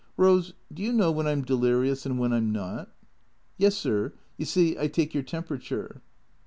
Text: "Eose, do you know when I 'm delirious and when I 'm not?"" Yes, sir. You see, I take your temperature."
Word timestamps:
"Eose, 0.17 0.53
do 0.73 0.81
you 0.81 0.91
know 0.91 1.11
when 1.11 1.27
I 1.27 1.31
'm 1.31 1.43
delirious 1.43 2.07
and 2.07 2.17
when 2.17 2.33
I 2.33 2.37
'm 2.37 2.51
not?"" 2.51 2.89
Yes, 3.59 3.77
sir. 3.77 4.13
You 4.35 4.45
see, 4.45 4.75
I 4.79 4.87
take 4.87 5.13
your 5.13 5.21
temperature." 5.21 6.01